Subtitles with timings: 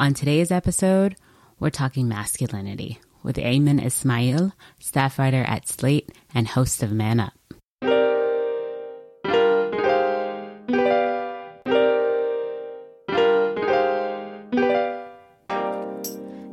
[0.00, 1.16] On today's episode,
[1.58, 7.32] we're talking masculinity with Aymann Ismail, staff writer at Slate and host of Man Up.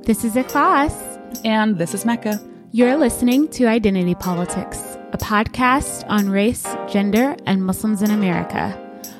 [0.05, 1.45] This is Ikhlas.
[1.45, 2.41] And this is Makkah.
[2.71, 8.75] You're listening to Identity Politics, a podcast on race, gender, and Muslims in America.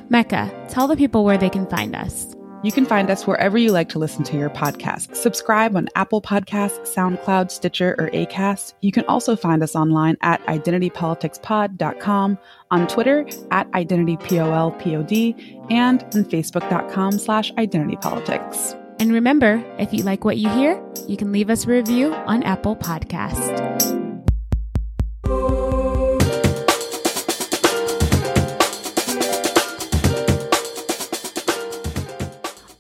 [0.10, 2.35] Makkah, tell the people where they can find us.
[2.66, 5.16] You can find us wherever you like to listen to your podcast.
[5.16, 8.74] Subscribe on Apple Podcasts, SoundCloud, Stitcher, or Acast.
[8.82, 12.40] You can also find us online at identitypoliticspod.com,
[12.72, 18.82] on Twitter at identitypolpod, and on facebook.com slash identitypolitics.
[19.00, 22.42] And remember, if you like what you hear, you can leave us a review on
[22.42, 23.95] Apple Podcast.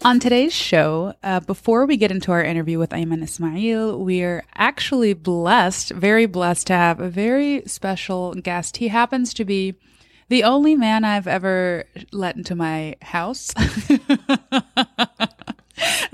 [0.05, 5.15] On today's show, uh, before we get into our interview with Aymann Ismail, we're actually
[5.15, 8.77] blessed, very blessed to have a very special guest.
[8.77, 9.73] He happens to be
[10.29, 13.51] the only man I've ever let into my house.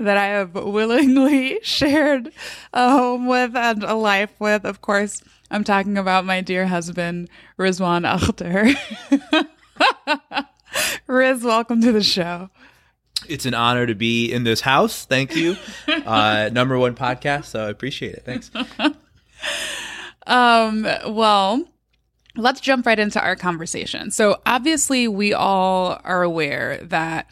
[0.00, 2.32] I have willingly shared
[2.72, 4.64] a home with and a life with.
[4.64, 8.74] Of course, I'm talking about my dear husband, Rizwaan Akhtar.
[11.06, 12.48] Riz, welcome to the show.
[13.28, 15.04] It's an honor to be in this house.
[15.04, 15.56] Thank you.
[15.88, 18.24] Uh, number one podcast, so I appreciate it.
[18.24, 18.50] Thanks.
[20.26, 21.64] um, well,
[22.36, 24.10] let's jump right into our conversation.
[24.10, 27.30] So, obviously, we all are aware that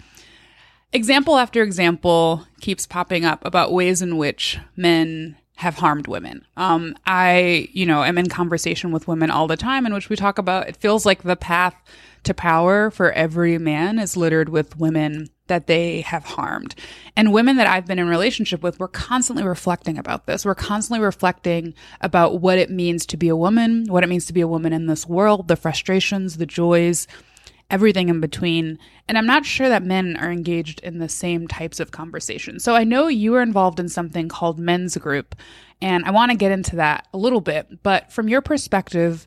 [0.92, 6.44] example after example keeps popping up about ways in which men have harmed women.
[6.56, 10.16] Um, I, you know, am in conversation with women all the time in which we
[10.16, 11.74] talk about it feels like the path
[12.24, 16.74] to power for every man is littered with women that they have harmed.
[17.16, 20.46] And women that I've been in relationship with, we're constantly reflecting about this.
[20.46, 24.32] We're constantly reflecting about what it means to be a woman, what it means to
[24.32, 27.08] be a woman in this world, the frustrations, the joys,
[27.68, 28.78] everything in between.
[29.08, 32.62] And I'm not sure that men are engaged in the same types of conversations.
[32.62, 35.34] So I know you are involved in something called Men's Group,
[35.82, 37.82] and I want to get into that a little bit.
[37.82, 39.26] But from your perspective,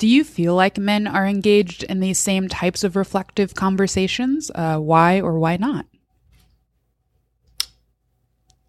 [0.00, 4.50] do you feel like men are engaged in these same types of reflective conversations?
[4.54, 5.84] Uh, why or why not?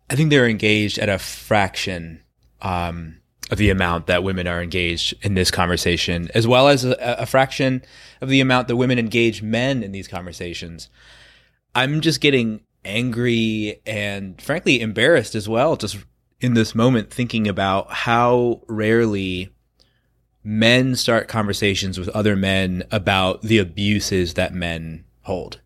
[0.10, 2.22] I think they're engaged at a fraction
[2.62, 6.98] um, of the amount that women are engaged in this conversation, as well as a,
[7.00, 7.82] a fraction
[8.20, 10.90] of the amount that women engage men in these conversations.
[11.74, 15.98] I'm just getting angry and frankly embarrassed as well, just
[16.42, 19.50] in this moment, thinking about how rarely
[20.44, 25.60] men start conversations with other men about the abuses that men hold.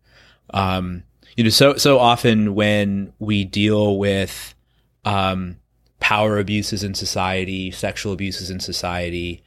[0.50, 1.02] Um,
[1.36, 4.54] you know, so so often when we deal with
[5.04, 5.56] um,
[6.00, 9.42] power abuses in society, sexual abuses in society,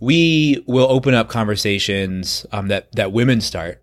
[0.00, 3.82] we will open up conversations um, that that women start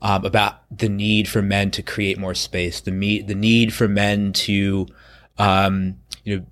[0.00, 3.86] um, about the need for men to create more space, the me- the need for
[3.86, 4.86] men to
[5.38, 6.46] um, you know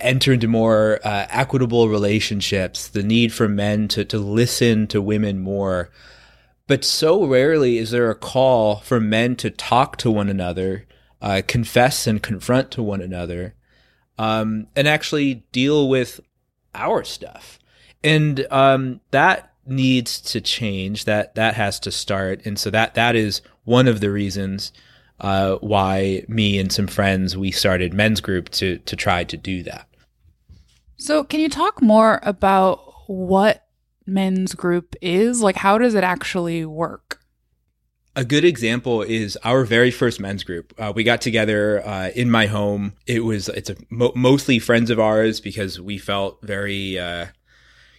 [0.00, 5.40] enter into more uh, equitable relationships, the need for men to to listen to women
[5.40, 5.90] more.
[6.66, 10.86] But so rarely is there a call for men to talk to one another,
[11.20, 13.54] uh, confess and confront to one another,
[14.18, 16.20] um, and actually deal with
[16.74, 17.58] our stuff.
[18.04, 21.04] And um, that needs to change.
[21.04, 22.44] That that has to start.
[22.46, 24.72] And so that that is one of the reasons
[25.22, 29.62] uh, why me and some friends we started men's group to to try to do
[29.62, 29.88] that.
[30.96, 33.66] So, can you talk more about what
[34.06, 35.40] men's group is?
[35.40, 37.20] Like, how does it actually work?
[38.14, 40.74] A good example is our very first men's group.
[40.78, 42.92] Uh, we got together uh, in my home.
[43.06, 47.26] It was it's a, mo- mostly friends of ours because we felt very, uh,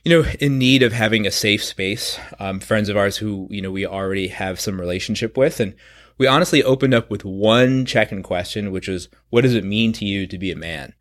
[0.04, 2.20] you know, in need of having a safe space.
[2.40, 5.74] Um, friends of ours who you know we already have some relationship with, and
[6.18, 10.06] we honestly opened up with one check-in question, which was, "What does it mean to
[10.06, 10.94] you to be a man?"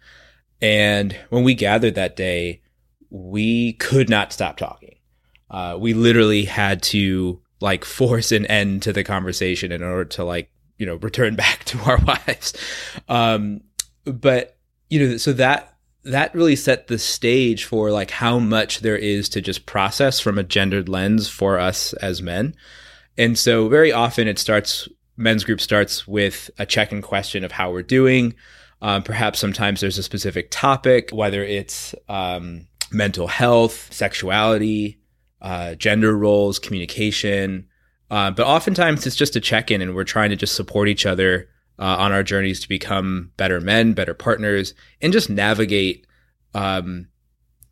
[0.60, 2.60] And when we gathered that day,
[3.10, 4.96] we could not stop talking.
[5.50, 10.24] Uh, we literally had to like force an end to the conversation in order to
[10.24, 12.52] like you know return back to our wives
[13.08, 13.60] um
[14.04, 14.56] but
[14.90, 19.28] you know so that that really set the stage for like how much there is
[19.28, 22.54] to just process from a gendered lens for us as men
[23.16, 27.70] and so very often it starts men's group starts with a check-in question of how
[27.70, 28.34] we're doing
[28.80, 34.98] um, perhaps sometimes there's a specific topic whether it's um, mental health sexuality
[35.42, 37.66] uh, gender roles, communication.
[38.10, 41.04] Uh, but oftentimes it's just a check in and we're trying to just support each
[41.04, 41.48] other
[41.78, 46.06] uh, on our journeys to become better men, better partners, and just navigate
[46.54, 47.08] um,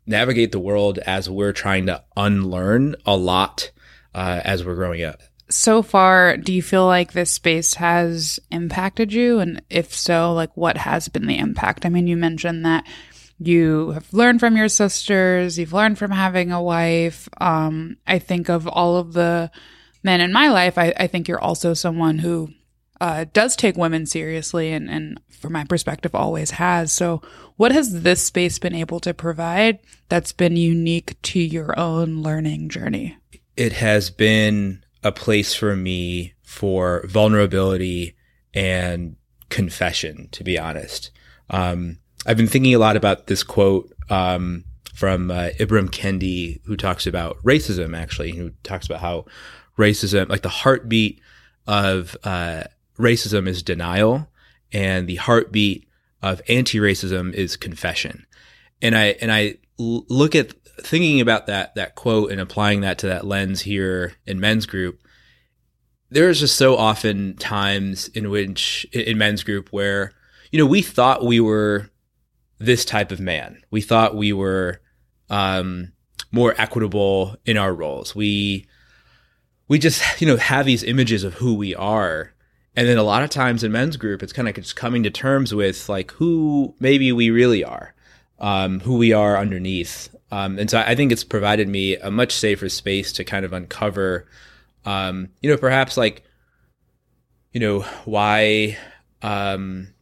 [0.07, 3.71] navigate the world as we're trying to unlearn a lot
[4.15, 5.21] uh, as we're growing up.
[5.51, 9.39] So far, do you feel like this space has impacted you?
[9.39, 11.85] And if so, like what has been the impact?
[11.85, 12.87] I mean, you mentioned that
[13.37, 17.27] you have learned from your sisters, you've learned from having a wife.
[17.39, 19.51] Um, I think of all of the
[20.03, 22.49] men in my life, I, I think you're also someone who
[23.01, 26.93] uh, does take women seriously and, and from my perspective always has.
[26.93, 27.21] So
[27.57, 32.69] what has this space been able to provide that's been unique to your own learning
[32.69, 33.17] journey?
[33.57, 38.15] It has been a place for me for vulnerability
[38.53, 39.15] and
[39.49, 41.11] confession, to be honest.
[41.49, 44.63] Um, I've been thinking a lot about this quote um,
[44.93, 49.25] from uh, Ibram Kendi, who talks about racism, actually, who talks about how
[49.77, 51.19] racism, like the heartbeat
[51.67, 52.63] of uh,
[52.97, 54.27] racism is denial
[54.71, 55.87] and the heartbeat
[56.21, 58.25] of anti-racism is confession.
[58.81, 63.07] And I and I look at thinking about that that quote and applying that to
[63.07, 65.01] that lens here in men's group.
[66.09, 70.13] There's just so often times in which in men's group where
[70.51, 71.89] you know we thought we were
[72.57, 73.61] this type of man.
[73.71, 74.81] We thought we were
[75.29, 75.93] um,
[76.31, 78.15] more equitable in our roles.
[78.15, 78.67] We
[79.67, 82.33] we just you know have these images of who we are
[82.75, 85.09] and then a lot of times in men's group, it's kind of just coming to
[85.09, 87.93] terms with like who maybe we really are,
[88.41, 90.13] um, who we are underneath.
[90.31, 93.53] Um, and so I think it's provided me a much safer space to kind of
[93.53, 94.27] uncover,
[94.85, 96.23] um, you know, perhaps like,
[97.53, 98.77] you know, why,
[99.21, 99.93] um,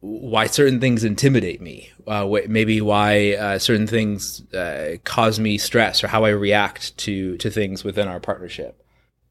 [0.00, 5.58] why certain things intimidate me, uh, wh- maybe why uh, certain things uh, cause me
[5.58, 8.82] stress or how I react to to things within our partnership.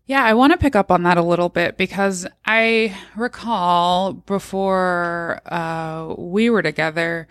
[0.08, 5.42] Yeah, I want to pick up on that a little bit because I recall before
[5.46, 7.28] uh, we were together,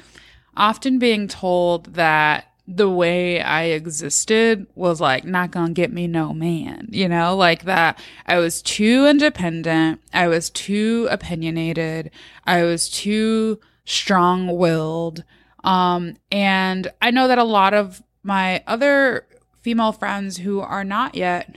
[0.57, 6.33] often being told that the way I existed was like not gonna get me no
[6.33, 12.11] man, you know, like that I was too independent, I was too opinionated,
[12.47, 15.25] I was too strong willed.
[15.63, 19.27] Um, and I know that a lot of my other
[19.61, 21.57] female friends who are not yet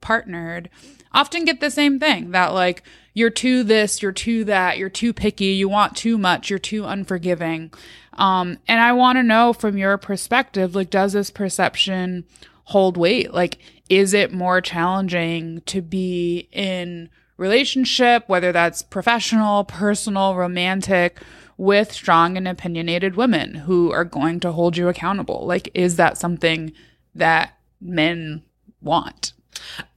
[0.00, 0.70] partnered
[1.12, 2.82] often get the same thing that like
[3.14, 6.84] you're too this, you're too that, you're too picky, you want too much, you're too
[6.84, 7.72] unforgiving.
[8.16, 12.24] Um, and I want to know from your perspective, like, does this perception
[12.64, 13.32] hold weight?
[13.32, 13.58] Like,
[13.88, 21.20] is it more challenging to be in relationship, whether that's professional, personal, romantic,
[21.56, 25.46] with strong and opinionated women who are going to hold you accountable?
[25.46, 26.72] Like, is that something
[27.14, 28.42] that men
[28.80, 29.32] want?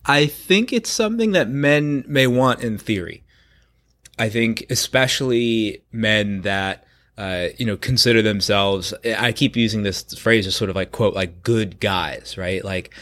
[0.06, 3.24] I think it's something that men may want in theory.
[4.20, 6.87] I think especially men that
[7.18, 8.94] uh, you know consider themselves.
[9.06, 12.64] I keep using this phrase as sort of like quote like good guys, right?
[12.64, 12.94] Like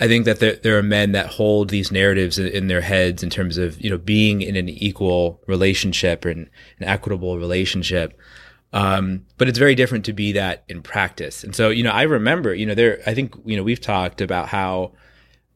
[0.00, 3.22] I think that there, there are men that hold these narratives in, in, their heads
[3.22, 8.18] in terms of you know being in an equal relationship or an, an equitable relationship.
[8.72, 11.42] Um, but it's very different to be that in practice.
[11.42, 14.20] And so, you know, I remember, you know, there, I think, you know, we've talked
[14.20, 14.92] about how,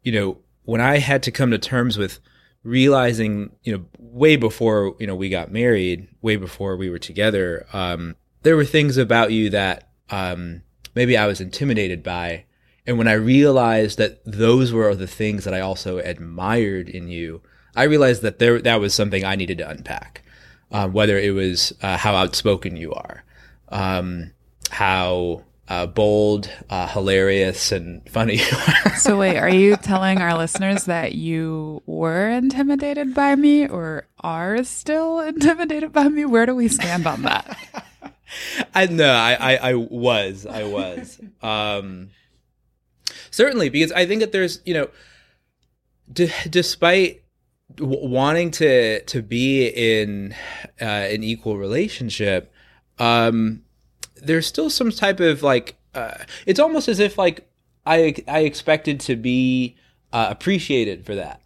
[0.03, 2.20] you know, when I had to come to terms with
[2.64, 7.66] realizing, you know, way before, you know, we got married, way before we were together,
[7.73, 10.62] um, there were things about you that, um,
[10.95, 12.45] maybe I was intimidated by.
[12.87, 17.42] And when I realized that those were the things that I also admired in you,
[17.75, 20.23] I realized that there, that was something I needed to unpack.
[20.71, 23.25] Um, whether it was, uh, how outspoken you are,
[23.69, 24.33] um,
[24.71, 28.38] how, uh, bold, uh, hilarious, and funny.
[28.97, 34.62] so, wait, are you telling our listeners that you were intimidated by me or are
[34.64, 36.25] still intimidated by me?
[36.25, 37.57] Where do we stand on that?
[38.75, 41.21] I no, I, I, I was, I was.
[41.42, 42.11] Um,
[43.31, 44.88] certainly, because I think that there's, you know,
[46.12, 47.23] d- despite
[47.76, 50.35] w- wanting to to be in
[50.81, 52.52] uh, an equal relationship,
[52.99, 53.62] um,
[54.23, 56.14] there's still some type of like uh,
[56.47, 57.49] it's almost as if like
[57.85, 59.76] I I expected to be
[60.12, 61.41] uh, appreciated for that.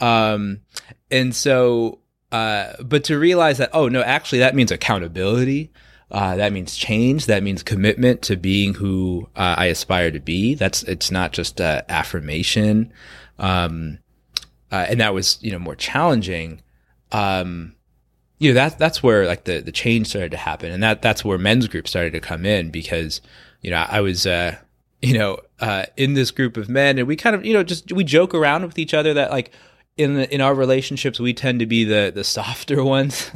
[0.00, 0.60] Um,
[1.10, 2.00] and so,
[2.32, 5.70] uh, but to realize that oh no, actually that means accountability.
[6.10, 7.26] Uh, that means change.
[7.26, 10.54] That means commitment to being who uh, I aspire to be.
[10.54, 12.92] That's it's not just uh, affirmation.
[13.38, 13.98] Um,
[14.72, 16.62] uh, and that was you know more challenging.
[17.12, 17.74] Um,
[18.38, 21.24] you know that that's where like the the change started to happen, and that that's
[21.24, 23.20] where men's group started to come in because
[23.60, 24.56] you know I was uh
[25.02, 27.92] you know uh in this group of men, and we kind of you know just
[27.92, 29.52] we joke around with each other that like
[29.96, 33.30] in the, in our relationships we tend to be the the softer ones.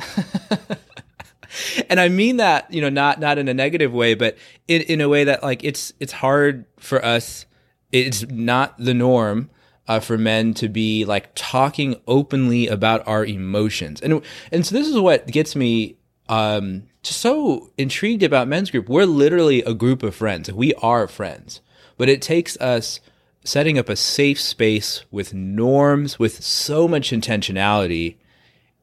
[1.88, 5.00] and I mean that, you know, not not in a negative way, but in in
[5.00, 7.44] a way that like it's it's hard for us.
[7.90, 9.50] It's not the norm
[9.92, 14.88] uh, for men to be like talking openly about our emotions, and and so this
[14.88, 15.96] is what gets me
[16.28, 18.88] um, just so intrigued about men's group.
[18.88, 20.50] We're literally a group of friends.
[20.50, 21.60] We are friends,
[21.98, 23.00] but it takes us
[23.44, 28.16] setting up a safe space with norms, with so much intentionality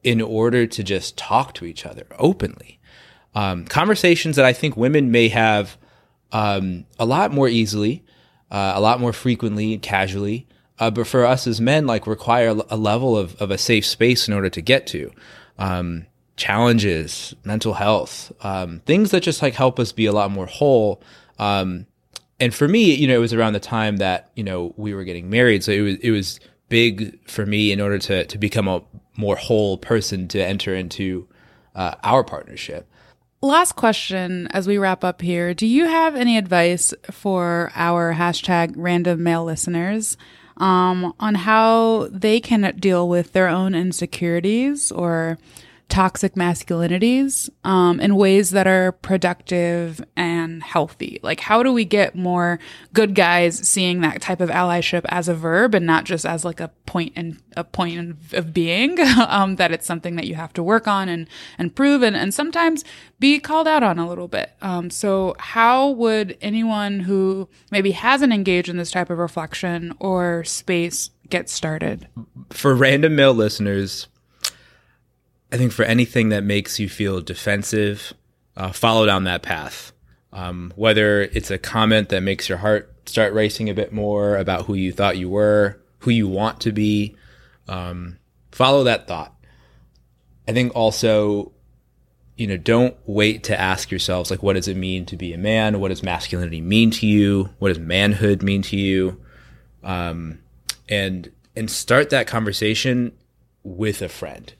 [0.04, 2.78] in order to just talk to each other openly.
[3.34, 5.76] Um, conversations that I think women may have
[6.30, 8.04] um, a lot more easily,
[8.50, 10.46] uh, a lot more frequently, casually.
[10.80, 14.26] Uh, but for us as men, like require a level of, of a safe space
[14.26, 15.12] in order to get to
[15.58, 16.06] um,
[16.36, 21.02] challenges, mental health, um, things that just like help us be a lot more whole.
[21.38, 21.86] Um,
[22.40, 25.04] and for me, you know, it was around the time that you know we were
[25.04, 28.66] getting married, so it was it was big for me in order to to become
[28.66, 28.82] a
[29.18, 31.28] more whole person to enter into
[31.74, 32.88] uh, our partnership.
[33.42, 35.52] Last question as we wrap up here.
[35.52, 40.16] Do you have any advice for our hashtag random male listeners
[40.60, 45.38] um, on how they can deal with their own insecurities or
[45.90, 51.18] toxic masculinities um, in ways that are productive and healthy.
[51.22, 52.58] Like, how do we get more
[52.92, 56.60] good guys seeing that type of allyship as a verb and not just as like
[56.60, 58.98] a point and a point of being?
[59.28, 61.26] um, that it's something that you have to work on and
[61.58, 62.84] and prove and and sometimes
[63.18, 64.52] be called out on a little bit.
[64.62, 70.44] Um, so, how would anyone who maybe hasn't engaged in this type of reflection or
[70.44, 72.06] space get started?
[72.50, 74.06] For random male listeners,
[75.52, 78.12] I think for anything that makes you feel defensive,
[78.56, 79.92] uh, follow down that path.
[80.32, 84.66] Um, whether it's a comment that makes your heart start racing a bit more about
[84.66, 87.16] who you thought you were, who you want to be,
[87.66, 88.18] um,
[88.52, 89.34] follow that thought.
[90.46, 91.50] I think also,
[92.36, 95.38] you know, don't wait to ask yourselves, like, what does it mean to be a
[95.38, 95.80] man?
[95.80, 97.50] What does masculinity mean to you?
[97.58, 99.20] What does manhood mean to you?
[99.82, 100.38] Um,
[100.88, 103.12] and, and start that conversation
[103.64, 104.52] with a friend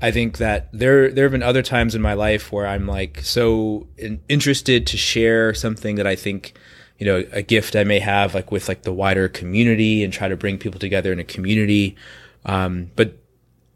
[0.00, 3.20] I think that there there have been other times in my life where I'm like
[3.22, 6.54] so in, interested to share something that I think
[6.98, 10.28] you know a gift I may have like with like the wider community and try
[10.28, 11.96] to bring people together in a community.
[12.44, 13.18] Um, but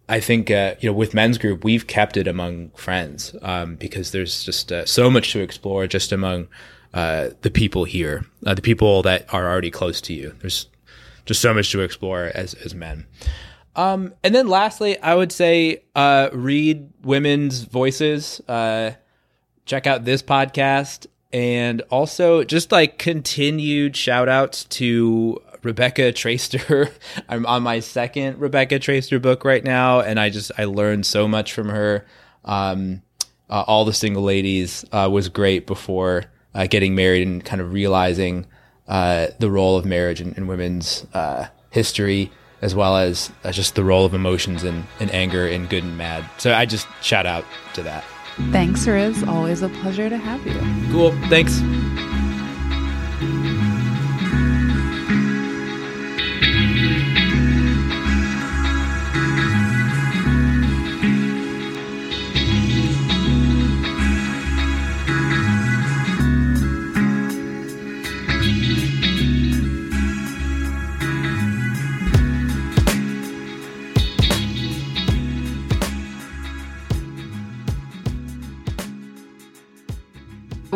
[0.08, 4.12] I think uh, you know with men's group we've kept it among friends um, because
[4.12, 6.46] there's just uh, so much to explore just among
[6.94, 10.36] uh, the people here, uh, the people that are already close to you.
[10.40, 10.68] There's
[11.24, 13.06] just so much to explore as as men.
[13.74, 18.40] Um, and then lastly, I would say uh, read women's voices.
[18.46, 18.92] Uh,
[19.64, 26.92] check out this podcast, and also just like continued shout outs to Rebecca Traister.
[27.28, 31.26] I'm on my second Rebecca Traister book right now, and I just I learned so
[31.26, 32.06] much from her.
[32.44, 33.02] Um,
[33.48, 36.24] uh, All the Single Ladies uh, was great before
[36.54, 38.46] uh, getting married and kind of realizing
[38.88, 42.30] uh, the role of marriage in, in women's uh, history
[42.62, 45.98] as well as uh, just the role of emotions and, and anger and good and
[45.98, 46.24] mad.
[46.38, 48.04] So I just shout out to that.
[48.50, 49.22] Thanks, Riz.
[49.24, 50.92] Always a pleasure to have you.
[50.92, 51.10] Cool.
[51.28, 51.60] Thanks.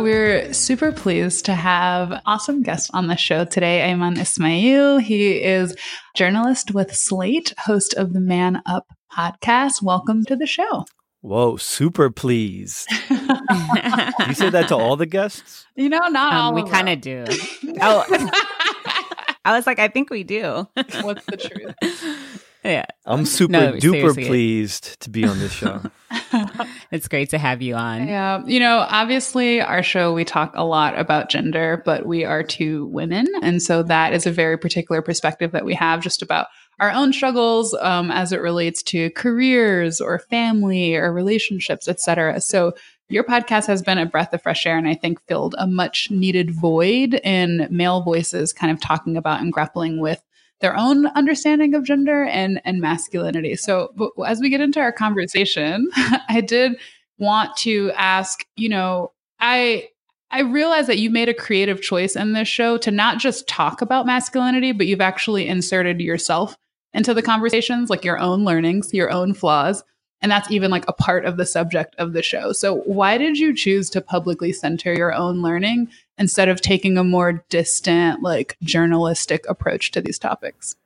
[0.06, 4.98] We're super pleased to have awesome guest on the show today, Aymann Ismail.
[4.98, 5.75] He is
[6.14, 9.82] journalist with Slate, host of the Man Up podcast.
[9.82, 10.84] Welcome to the show.
[11.22, 12.88] Whoa, super pleased.
[13.10, 15.66] you say that to all the guests?
[15.75, 16.54] You know, not um, all.
[16.54, 17.25] We kind of do.
[17.80, 18.04] oh,
[19.44, 20.68] I was like, I think we do.
[21.02, 22.34] What's the truth?
[22.66, 22.87] Yeah.
[23.04, 25.80] I'm super no, duper pleased to be on this show.
[26.90, 28.08] it's great to have you on.
[28.08, 28.42] Yeah.
[28.44, 32.87] You know, obviously, our show, we talk a lot about gender, but we are two
[32.87, 33.26] women.
[33.42, 36.46] And so that is a very particular perspective that we have just about
[36.80, 42.40] our own struggles um, as it relates to careers or family or relationships, etc.
[42.40, 42.75] So
[43.08, 46.11] your podcast has been a breath of fresh air and I think filled a much
[46.11, 50.23] needed void in male voices kind of talking about and grappling with
[50.60, 53.56] their own understanding of gender and and masculinity.
[53.56, 53.92] So
[54.26, 55.88] as we get into our conversation,
[56.28, 56.78] I did
[57.18, 59.88] want to ask, you know, I
[60.30, 63.80] I realize that you made a creative choice in this show to not just talk
[63.80, 66.56] about masculinity, but you've actually inserted yourself
[66.92, 69.84] into the conversations, like your own learnings, your own flaws.
[70.22, 72.52] And that's even like a part of the subject of the show.
[72.52, 77.04] So, why did you choose to publicly center your own learning instead of taking a
[77.04, 80.76] more distant, like journalistic approach to these topics?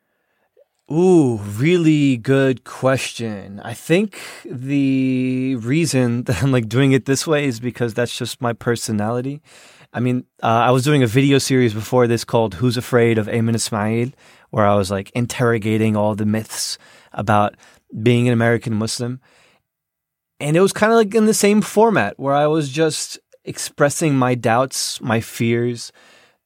[0.91, 3.61] Ooh, really good question.
[3.63, 8.41] I think the reason that I'm like doing it this way is because that's just
[8.41, 9.41] my personality.
[9.93, 13.27] I mean, uh, I was doing a video series before this called Who's Afraid of
[13.27, 14.11] Aymann Ismail,
[14.51, 16.79] where I was like interrogating all the myths
[17.13, 17.57] about
[18.03, 19.21] being an American Muslim.
[20.39, 24.15] And it was kind of like in the same format where I was just expressing
[24.15, 25.93] my doubts, my fears,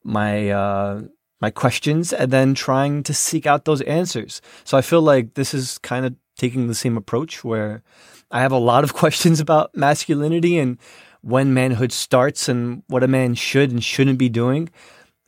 [0.03, 1.03] my uh,
[1.41, 4.41] my questions, and then trying to seek out those answers.
[4.65, 7.83] So I feel like this is kind of taking the same approach where
[8.31, 10.79] I have a lot of questions about masculinity and
[11.23, 14.69] when manhood starts and what a man should and shouldn't be doing.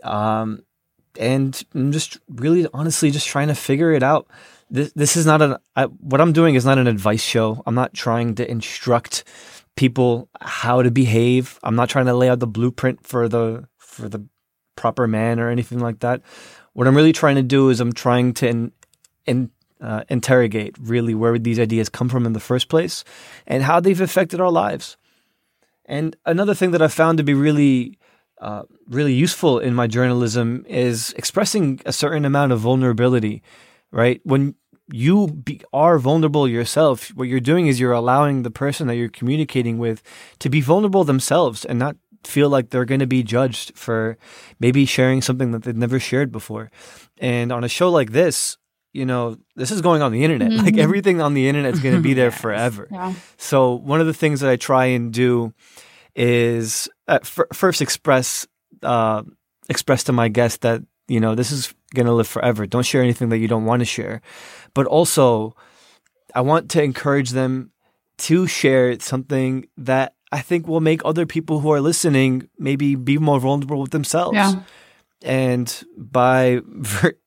[0.02, 0.62] Um,
[1.18, 4.28] and I'm just really honestly just trying to figure it out.
[4.68, 7.62] This this is not an I, what I'm doing is not an advice show.
[7.66, 9.24] I'm not trying to instruct
[9.76, 11.58] people how to behave.
[11.62, 14.26] I'm not trying to lay out the blueprint for the for the
[14.74, 16.22] proper man or anything like that.
[16.72, 18.72] What I'm really trying to do is I'm trying to in,
[19.24, 23.04] in, uh, interrogate really where these ideas come from in the first place
[23.46, 24.96] and how they've affected our lives.
[25.86, 27.98] And another thing that I found to be really
[28.40, 33.42] uh, really useful in my journalism is expressing a certain amount of vulnerability,
[33.90, 34.20] right?
[34.24, 34.54] When
[34.92, 39.08] you be, are vulnerable yourself, what you're doing is you're allowing the person that you're
[39.08, 40.02] communicating with
[40.38, 44.18] to be vulnerable themselves and not feel like they're going to be judged for
[44.60, 46.70] maybe sharing something that they've never shared before.
[47.18, 48.58] And on a show like this,
[48.92, 50.50] you know, this is going on the internet.
[50.56, 50.64] Mm-hmm.
[50.64, 52.40] Like everything on the internet is going to be there yes.
[52.40, 52.88] forever.
[52.90, 53.14] Yeah.
[53.36, 55.52] So one of the things that I try and do
[56.14, 58.46] is uh, f- first express
[58.82, 59.22] uh,
[59.68, 62.66] express to my guests that you know this is going to live forever.
[62.66, 64.20] Don't share anything that you don't want to share,
[64.74, 65.56] but also
[66.34, 67.72] I want to encourage them
[68.18, 73.18] to share something that I think will make other people who are listening maybe be
[73.18, 74.36] more vulnerable with themselves.
[74.36, 74.62] Yeah.
[75.22, 76.60] And by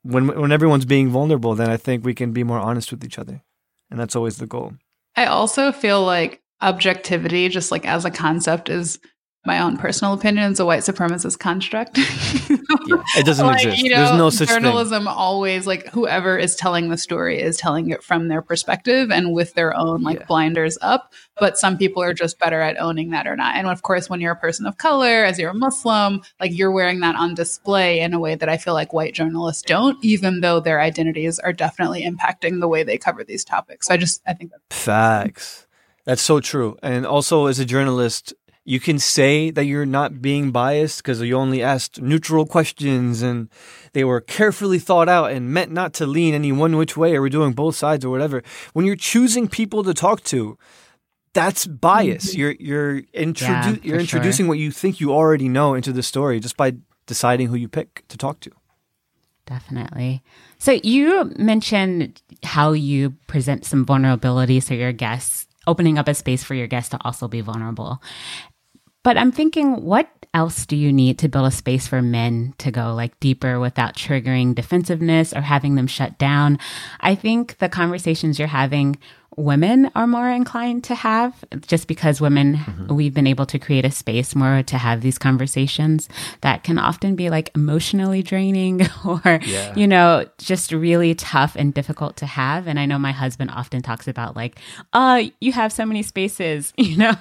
[0.02, 3.18] when when everyone's being vulnerable, then I think we can be more honest with each
[3.18, 3.42] other,
[3.90, 4.74] and that's always the goal.
[5.16, 9.00] I also feel like objectivity, just like as a concept, is
[9.46, 11.96] my own personal opinion is a white supremacist construct.
[11.98, 13.82] yeah, it doesn't like, exist.
[13.82, 15.08] You know, There's no such journalism thing.
[15.08, 19.54] always like whoever is telling the story is telling it from their perspective and with
[19.54, 20.26] their own like yeah.
[20.26, 21.14] blinders up.
[21.38, 23.56] But some people are just better at owning that or not.
[23.56, 26.70] And of course, when you're a person of color, as you're a Muslim, like you're
[26.70, 30.40] wearing that on display in a way that I feel like white journalists don't, even
[30.40, 33.86] though their identities are definitely impacting the way they cover these topics.
[33.86, 35.66] So I just I think that's facts.
[36.04, 36.76] That's so true.
[36.82, 38.32] And also, as a journalist,
[38.64, 43.48] you can say that you're not being biased because you only asked neutral questions and
[43.92, 47.22] they were carefully thought out and meant not to lean any one which way or
[47.22, 48.42] we're doing both sides or whatever.
[48.72, 50.58] When you're choosing people to talk to,
[51.32, 52.30] that's bias.
[52.30, 52.40] Mm-hmm.
[52.40, 54.48] You're you're introdu- yeah, you're introducing sure.
[54.48, 56.74] what you think you already know into the story just by
[57.06, 58.50] deciding who you pick to talk to.
[59.46, 60.22] Definitely.
[60.58, 66.42] So you mentioned how you present some vulnerability so your guests opening up a space
[66.42, 68.02] for your guests to also be vulnerable.
[69.02, 72.70] But I'm thinking, what else do you need to build a space for men to
[72.70, 76.58] go like deeper without triggering defensiveness or having them shut down?
[77.00, 78.98] I think the conversations you're having
[79.36, 82.94] women are more inclined to have just because women mm-hmm.
[82.94, 86.08] we've been able to create a space more to have these conversations
[86.40, 89.74] that can often be like emotionally draining or yeah.
[89.76, 93.80] you know just really tough and difficult to have and i know my husband often
[93.80, 94.58] talks about like
[94.92, 97.14] uh you have so many spaces you know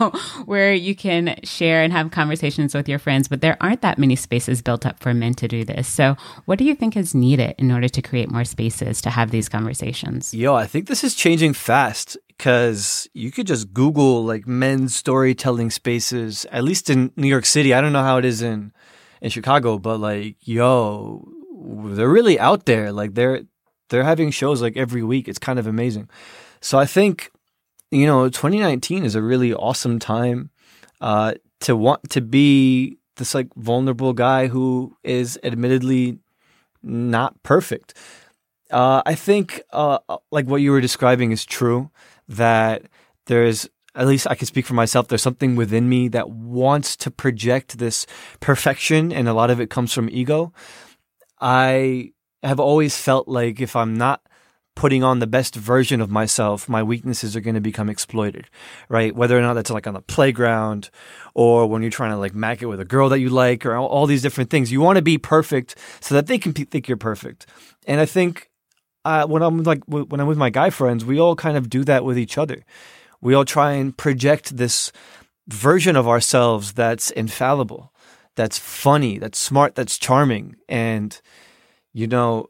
[0.45, 4.15] where you can share and have conversations with your friends but there aren't that many
[4.15, 7.53] spaces built up for men to do this so what do you think is needed
[7.59, 11.13] in order to create more spaces to have these conversations yo i think this is
[11.13, 12.08] changing fast
[12.39, 17.73] because you could just Google like men's storytelling spaces, at least in New York City.
[17.73, 18.71] I don't know how it is in
[19.21, 21.27] in Chicago, but like, yo,
[21.83, 22.93] they're really out there.
[22.93, 23.41] Like they're
[23.89, 25.27] they're having shows like every week.
[25.27, 26.09] It's kind of amazing.
[26.61, 27.29] So I think
[27.91, 30.49] you know, 2019 is a really awesome time
[31.01, 36.19] uh, to want to be this like vulnerable guy who is admittedly
[36.81, 37.95] not perfect.
[38.71, 39.99] Uh, I think uh,
[40.31, 41.89] like what you were describing is true.
[42.27, 42.83] That
[43.25, 45.07] there's at least I can speak for myself.
[45.07, 48.05] There's something within me that wants to project this
[48.39, 50.53] perfection, and a lot of it comes from ego.
[51.41, 54.21] I have always felt like if I'm not
[54.75, 58.49] putting on the best version of myself, my weaknesses are going to become exploited,
[58.87, 59.13] right?
[59.13, 60.89] Whether or not that's like on the playground
[61.33, 63.75] or when you're trying to like mac it with a girl that you like or
[63.75, 64.71] all, all these different things.
[64.71, 67.45] You want to be perfect so that they can think you're perfect.
[67.87, 68.48] And I think
[69.09, 71.83] uh, when I'm like when I'm with my guy friends, we all kind of do
[71.85, 72.63] that with each other.
[73.21, 74.91] We all try and project this
[75.47, 77.91] version of ourselves that's infallible,
[78.35, 81.19] that's funny, that's smart, that's charming, and
[81.91, 82.47] you know,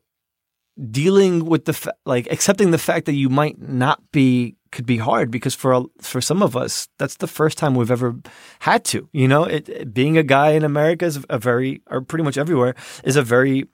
[0.91, 4.97] dealing with the fa- like accepting the fact that you might not be could be
[4.97, 8.15] hard because for for some of us that's the first time we've ever
[8.59, 12.01] had to you know it, it, being a guy in america is a very or
[12.01, 13.65] pretty much everywhere is a very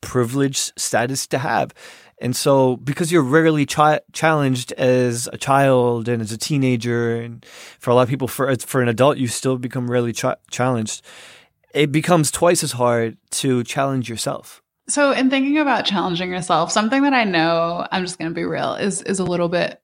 [0.00, 1.74] privileged status to have
[2.20, 7.44] and so because you're rarely ch- challenged as a child and as a teenager and
[7.78, 11.02] for a lot of people for for an adult you still become rarely ch- challenged.
[11.74, 14.62] It becomes twice as hard to challenge yourself.
[14.88, 18.44] So in thinking about challenging yourself something that i know i'm just going to be
[18.44, 19.82] real is is a little bit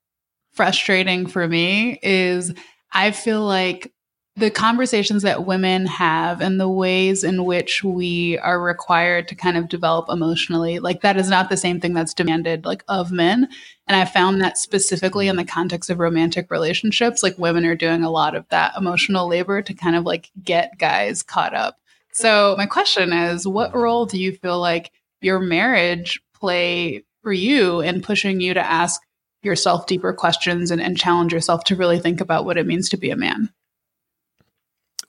[0.53, 2.55] frustrating for me is
[2.95, 3.93] I feel like
[4.37, 9.57] the conversations that women have and the ways in which we are required to kind
[9.57, 13.49] of develop emotionally like that is not the same thing that's demanded like of men
[13.87, 18.03] and i found that specifically in the context of romantic relationships like women are doing
[18.03, 21.79] a lot of that emotional labor to kind of like get guys caught up
[22.13, 27.81] so my question is what role do you feel like your marriage play for you
[27.81, 29.01] in pushing you to ask
[29.43, 32.97] yourself deeper questions and, and challenge yourself to really think about what it means to
[32.97, 33.51] be a man.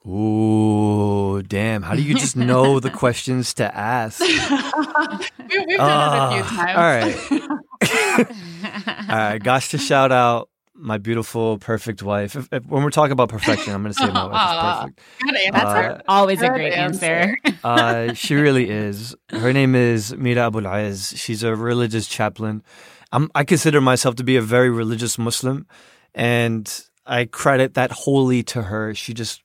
[0.07, 1.81] Ooh, damn.
[1.81, 4.19] How do you just know the questions to ask?
[4.19, 6.77] we, have done uh, it a few ah, times.
[6.77, 8.29] All right.
[9.09, 9.43] all right.
[9.43, 12.35] Gosh, to shout out my beautiful, perfect wife.
[12.35, 15.53] If, if, when we're talking about perfection, I'm going to say my wife is perfect.
[15.53, 17.37] That's uh, always a great answer.
[17.63, 19.15] uh, she really is.
[19.29, 21.17] Her name is Mira Abul Aiz.
[21.17, 22.61] She's a religious chaplain.
[23.11, 25.65] I'm, I consider myself to be a very religious Muslim,
[26.13, 26.69] and
[27.05, 28.93] I credit that wholly to her.
[28.93, 29.41] She just,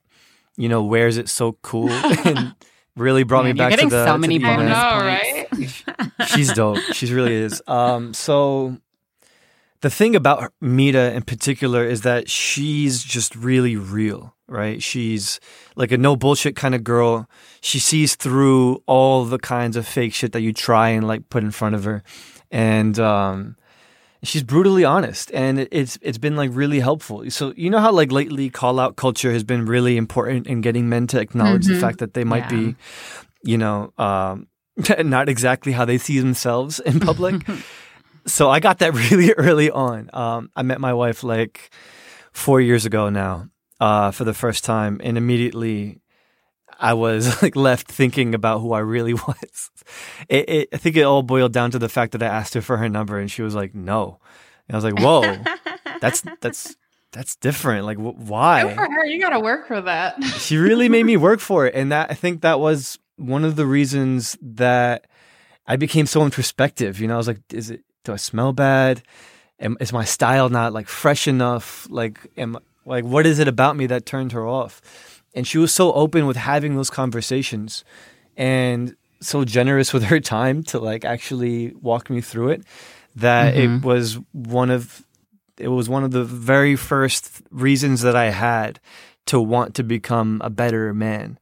[0.61, 1.91] you know, wears it so cool
[2.25, 2.55] and
[2.97, 4.05] really brought Man, me back to the.
[4.05, 5.47] so many bonus know, right?
[6.29, 6.79] She's dope.
[6.93, 7.63] She really is.
[7.67, 8.77] Um, so
[9.81, 14.83] the thing about Mita in particular is that she's just really real, right?
[14.83, 15.41] She's
[15.77, 17.29] like a no bullshit kind of girl.
[17.63, 21.43] She sees through all the kinds of fake shit that you try and like put
[21.43, 22.03] in front of her
[22.51, 23.57] and um,
[24.23, 27.31] she's brutally honest, and it's it's been like really helpful.
[27.31, 30.89] So you know how like lately call out culture has been really important in getting
[30.89, 31.75] men to acknowledge mm-hmm.
[31.75, 32.59] the fact that they might yeah.
[32.59, 32.77] be,
[33.43, 34.47] you know, um,
[34.99, 37.43] not exactly how they see themselves in public.
[38.27, 40.11] so I got that really early on.
[40.13, 41.71] Um, I met my wife like
[42.33, 43.49] four years ago now
[43.81, 46.01] uh, for the first time, and immediately
[46.81, 49.71] I was like left thinking about who I really was.
[50.29, 52.63] It, it, I think it all boiled down to the fact that I asked her
[52.63, 54.19] for her number and she was like, "No,"
[54.69, 55.37] and I was like, "Whoa,
[56.01, 56.77] that's that's
[57.13, 57.85] that's different.
[57.87, 59.05] Like, wh- why?" For her.
[59.05, 60.23] You got to work for that.
[60.25, 63.57] she really made me work for it, and that I think that was one of
[63.57, 65.07] the reasons that
[65.67, 67.01] I became so introspective.
[67.01, 67.83] You know, I was like, "Is it?
[68.05, 69.03] Do I smell bad?
[69.59, 71.87] Am, is my style not like fresh enough?
[71.91, 74.81] Like, am like what is it about me that turned her off?"
[75.35, 77.85] And she was so open with having those conversations
[78.37, 82.65] and so generous with her time to like actually walk me through it
[83.17, 83.77] that mm-hmm.
[83.77, 85.05] it was one of
[85.59, 88.81] it was one of the very first reasons that I had
[89.27, 91.39] to want to become a better man,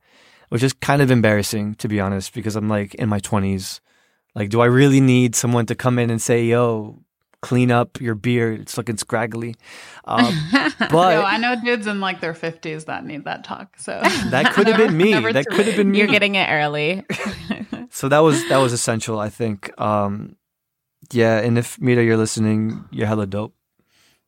[0.48, 3.80] which is kind of embarrassing to be honest because I'm like in my 20s.
[4.34, 6.98] Like do I really need someone to come in and say, "Yo,
[7.40, 8.60] clean up your beard.
[8.60, 9.54] It's looking scraggly.
[10.04, 10.34] Um,
[10.78, 13.78] but Yo, I know dudes in like their fifties that need that talk.
[13.78, 15.12] So that could have been me.
[15.12, 15.98] That could have been me.
[15.98, 17.04] You're getting it early.
[17.90, 19.18] so that was that was essential.
[19.18, 19.78] I think.
[19.80, 20.36] Um,
[21.12, 23.54] yeah, and if Mita, you're listening, you're hella dope.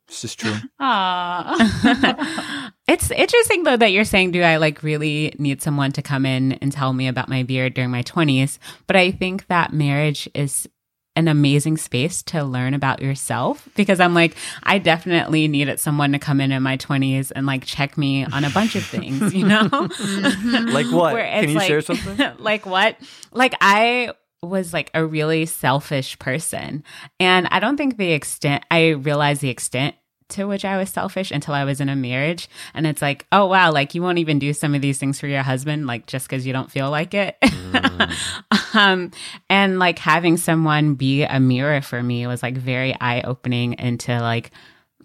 [0.07, 0.55] It's just true.
[0.81, 2.71] Aww.
[2.87, 6.53] it's interesting though that you're saying, do I like really need someone to come in
[6.53, 8.57] and tell me about my beard during my 20s?
[8.87, 10.67] But I think that marriage is
[11.15, 16.19] an amazing space to learn about yourself because I'm like, I definitely needed someone to
[16.19, 19.45] come in in my 20s and like check me on a bunch of things, you
[19.45, 19.69] know?
[20.01, 20.69] Mm-hmm.
[20.69, 21.15] like what?
[21.15, 22.17] Can you like, share something?
[22.39, 22.97] like what?
[23.31, 26.83] Like I was like a really selfish person.
[27.19, 29.95] And I don't think the extent, I realized the extent
[30.31, 32.49] to which I was selfish until I was in a marriage.
[32.73, 35.27] And it's like, oh, wow, like you won't even do some of these things for
[35.27, 37.37] your husband, like just because you don't feel like it.
[37.41, 38.75] Mm.
[38.75, 39.11] um,
[39.49, 44.19] and like having someone be a mirror for me was like very eye opening into
[44.19, 44.51] like,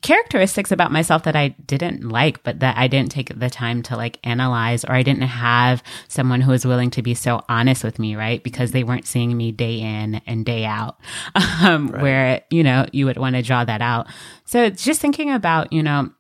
[0.07, 3.97] characteristics about myself that I didn't like, but that I didn't take the time to
[3.97, 7.99] like analyze, or I didn't have someone who was willing to be so honest with
[7.99, 8.41] me, right?
[8.41, 11.01] Because they weren't seeing me day in and day out,
[11.61, 12.03] um, right.
[12.03, 14.07] where, you know, you would want to draw that out.
[14.45, 16.11] So it's just thinking about, you know,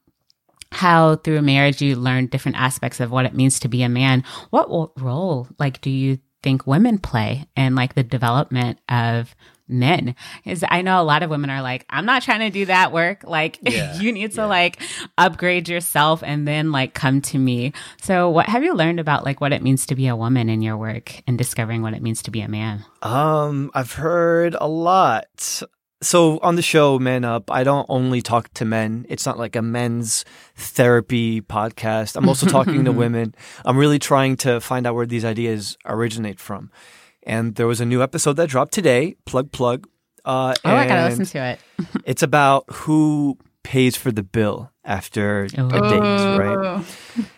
[0.72, 4.24] how through marriage you learn different aspects of what it means to be a man.
[4.50, 4.68] What
[5.00, 9.36] role, like, do you think women play in like the development of
[9.68, 12.66] men is i know a lot of women are like i'm not trying to do
[12.66, 14.46] that work like Yeah, you need to yeah.
[14.46, 14.80] like
[15.18, 19.40] upgrade yourself and then like come to me so what have you learned about like
[19.40, 22.22] what it means to be a woman in your work and discovering what it means
[22.22, 25.62] to be a man Um, I've heard a lot.
[26.02, 29.06] So on the show Man Up, I don't only talk to men.
[29.08, 30.24] It's not like a men's
[30.54, 32.16] therapy podcast.
[32.16, 33.34] I'm also talking to women.
[33.64, 36.70] I'm really trying to find out where these ideas originate from.
[37.26, 39.16] And there was a new episode that dropped today.
[39.26, 39.88] Plug plug.
[40.24, 41.60] Uh, oh i gotta listen to it
[42.04, 45.90] It's about who pays for the bill after a Oh.
[45.90, 46.84] date, right?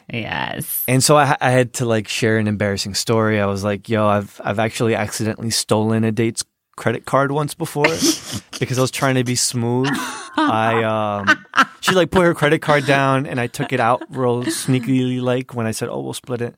[0.11, 3.41] Yes And so I, I had to like share an embarrassing story.
[3.41, 6.45] I was like, "Yo, I've I've actually accidentally stolen a date's
[6.77, 7.85] credit card once before
[8.61, 9.89] because I was trying to be smooth.
[10.39, 11.45] I um,
[11.81, 15.55] she like put her credit card down, and I took it out real sneakily, like
[15.55, 16.55] when I said, "Oh, we'll split it,"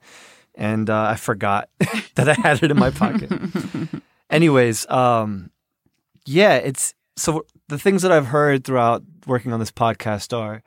[0.60, 1.70] and uh, I forgot
[2.14, 3.32] that I had it in my pocket.
[4.30, 5.50] Anyways, um,
[6.26, 10.62] yeah, it's so the things that I've heard throughout working on this podcast are,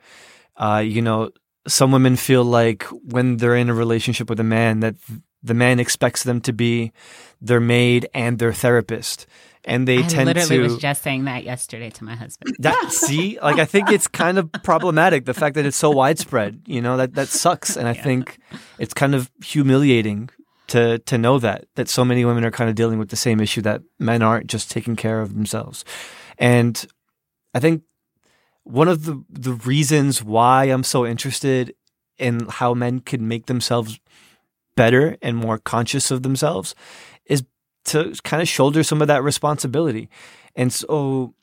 [0.56, 1.30] uh, you know,
[1.66, 4.96] some women feel like when they're in a relationship with a man that
[5.42, 6.92] the man expects them to be
[7.40, 9.26] their maid and their therapist,
[9.64, 10.14] and they tend to.
[10.14, 13.58] i tend literally to was just saying that yesterday to my husband that see like
[13.58, 16.62] I think it's kind of problematic the fact that it's so widespread.
[16.66, 18.38] You know that that sucks, and I think
[18.78, 20.30] it's kind of humiliating
[20.68, 23.40] to to know that that so many women are kind of dealing with the same
[23.40, 25.84] issue that men aren't just taking care of themselves,
[26.38, 26.86] and
[27.54, 27.82] I think
[28.64, 31.74] one of the the reasons why I'm so interested
[32.18, 33.98] in how men can make themselves
[34.76, 36.74] better and more conscious of themselves
[37.86, 40.08] to kind of shoulder some of that responsibility.
[40.56, 41.34] And so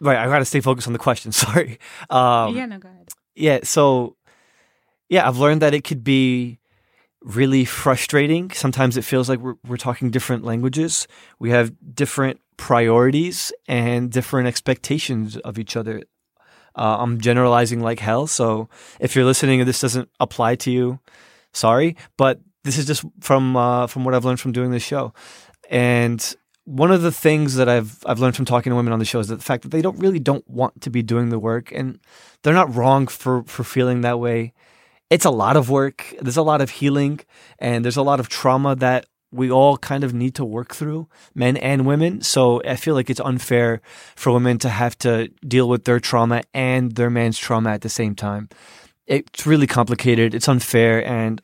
[0.00, 1.78] right, I got to stay focused on the question, sorry.
[2.10, 4.16] Um yeah no go ahead yeah, so
[5.08, 6.58] yeah, I've learned that it could be
[7.20, 8.50] really frustrating.
[8.50, 11.06] Sometimes it feels like we're we're talking different languages.
[11.38, 16.02] We have different priorities and different expectations of each other.
[16.76, 20.98] Uh, I'm generalizing like hell, so if you're listening and this doesn't apply to you,
[21.52, 25.12] sorry, but this is just from uh, from what I've learned from doing this show.
[25.74, 29.04] And one of the things that I've I've learned from talking to women on the
[29.04, 31.38] show is that the fact that they don't really don't want to be doing the
[31.38, 31.98] work, and
[32.42, 34.52] they're not wrong for for feeling that way.
[35.10, 36.14] It's a lot of work.
[36.20, 37.20] There's a lot of healing,
[37.58, 41.08] and there's a lot of trauma that we all kind of need to work through,
[41.34, 42.20] men and women.
[42.22, 43.82] So I feel like it's unfair
[44.14, 47.88] for women to have to deal with their trauma and their man's trauma at the
[47.88, 48.48] same time.
[49.08, 50.34] It's really complicated.
[50.34, 51.42] It's unfair, and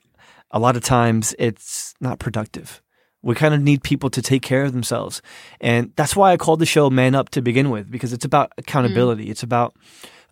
[0.53, 2.81] a lot of times it's not productive.
[3.23, 5.21] We kind of need people to take care of themselves.
[5.61, 8.53] And that's why I called the show Man Up to begin with, because it's about
[8.57, 9.31] accountability.
[9.31, 9.77] It's about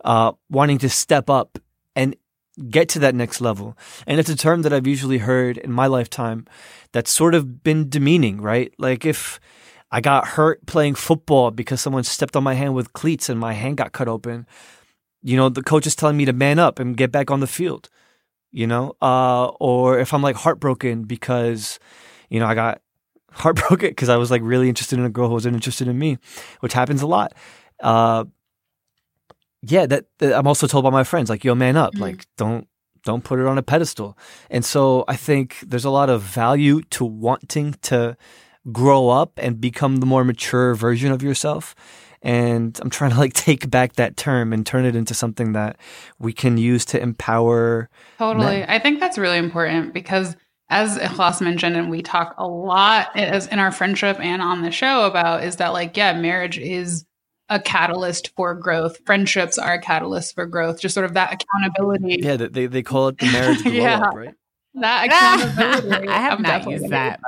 [0.03, 1.59] uh, wanting to step up
[1.95, 2.15] and
[2.69, 3.77] get to that next level.
[4.07, 6.45] And it's a term that I've usually heard in my lifetime
[6.91, 8.73] that's sort of been demeaning, right?
[8.77, 9.39] Like if
[9.91, 13.53] I got hurt playing football because someone stepped on my hand with cleats and my
[13.53, 14.45] hand got cut open,
[15.21, 17.47] you know, the coach is telling me to man up and get back on the
[17.47, 17.89] field
[18.51, 21.79] you know uh or if i'm like heartbroken because
[22.29, 22.81] you know i got
[23.31, 26.17] heartbroken because i was like really interested in a girl who wasn't interested in me
[26.61, 27.33] which happens a lot
[27.81, 28.23] uh
[29.61, 31.99] yeah that, that i'm also told by my friends like yo man up Mhm.
[32.01, 32.67] like don't
[33.03, 34.17] don't put it on a pedestal
[34.49, 38.15] and so i think there's a lot of value to wanting to
[38.71, 41.75] grow up and become the more mature version of yourself
[42.21, 45.77] and i'm trying to like take back that term and turn it into something that
[46.19, 48.45] we can use to empower Totally.
[48.59, 48.69] Men.
[48.69, 50.35] I think that's really important because
[50.69, 54.71] as Ikhlas mentioned, and we talk a lot as in our friendship and on the
[54.71, 57.05] show about is that like, yeah, marriage is
[57.49, 58.99] a catalyst for growth.
[59.05, 60.79] Friendships are a catalyst for growth.
[60.79, 62.19] Just sort of that accountability.
[62.21, 63.99] Yeah, they they call it the marriage glow Yeah.
[64.01, 64.33] up, right?
[64.75, 66.07] That accountability.
[66.09, 67.19] I have I'm not used gonna that.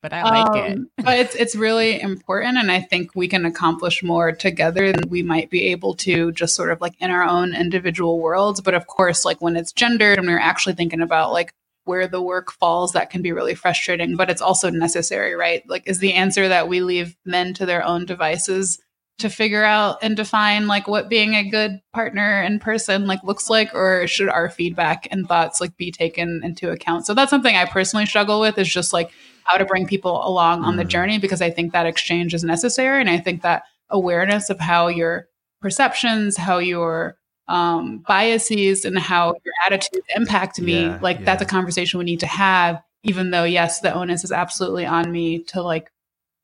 [0.00, 3.44] but i like it Um, but it's it's really important, and I think we can
[3.44, 7.22] accomplish more together than we might be able to just sort of like in our
[7.22, 8.62] own individual worlds.
[8.62, 11.52] But of course, like when it's gendered, and we're actually thinking about like
[11.86, 14.16] where the work falls, that can be really frustrating.
[14.16, 15.62] But it's also necessary, right?
[15.68, 18.78] Like, is the answer that we leave men to their own devices
[19.18, 23.48] to figure out and define like what being a good partner and person like looks
[23.48, 27.56] like or should our feedback and thoughts like be taken into account so that's something
[27.56, 29.10] i personally struggle with is just like
[29.44, 30.88] how to bring people along on the Mhm.
[30.88, 34.88] journey because i think that exchange is necessary and i think that awareness of how
[34.88, 35.28] your
[35.62, 37.16] perceptions how your
[37.48, 42.20] um, biases and how your attitudes impact me Yeah, like that's a conversation we need
[42.20, 45.90] to have even though yes the onus is absolutely on me to like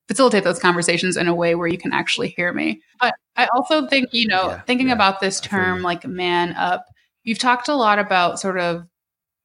[0.08, 2.82] facilitate those conversations in a way where you can actually hear me.
[3.00, 6.86] But I also think, you know, Yeah, thinking yeah, about this term like man up,
[7.24, 8.86] you've talked a lot about sort of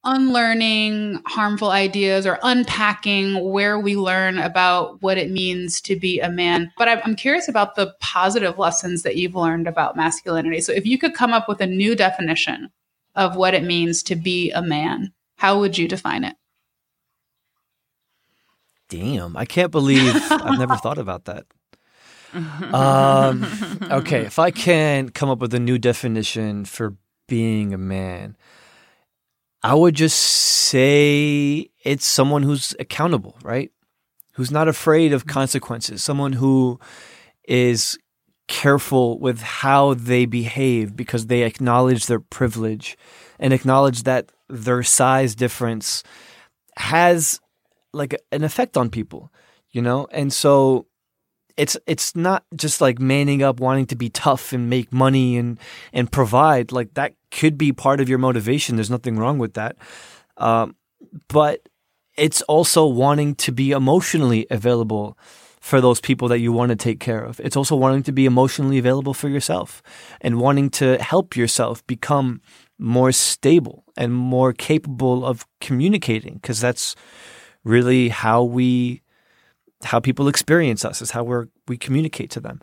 [0.04, 6.30] unlearning harmful ideas or unpacking where we learn about what it means to be a
[6.30, 6.72] man.
[6.78, 10.60] But I'm curious about the positive lessons that you've learned about masculinity.
[10.60, 12.70] So if you could come up with a new definition
[13.14, 16.36] of what it means to be a man, how would you define it?
[18.88, 21.44] Damn, I can't believe I've never thought about that.
[22.34, 23.46] Um,
[23.90, 28.36] okay, if I can come up with a new definition for being a man,
[29.62, 33.70] I would just say it's someone who's accountable, right?
[34.34, 35.30] Who's not afraid of mm-hmm.
[35.30, 36.78] consequences, someone who
[37.44, 37.98] is
[38.46, 42.96] careful with how they behave because they acknowledge their privilege
[43.38, 46.02] and acknowledge that their size difference
[46.76, 47.40] has
[47.92, 49.30] like an effect on people,
[49.70, 50.06] you know?
[50.10, 50.86] And so
[51.58, 55.58] it's it's not just like manning up wanting to be tough and make money and
[55.92, 56.70] and provide.
[56.72, 58.76] Like that could be part of your motivation.
[58.76, 59.76] There's nothing wrong with that.
[60.36, 60.76] Um,
[61.28, 61.68] but
[62.16, 65.18] it's also wanting to be emotionally available
[65.60, 67.40] for those people that you want to take care of.
[67.40, 69.82] It's also wanting to be emotionally available for yourself
[70.20, 72.40] and wanting to help yourself become
[72.78, 76.94] more stable and more capable of communicating because that's
[77.64, 79.02] really how we
[79.84, 82.60] how people experience us is how we we communicate to them.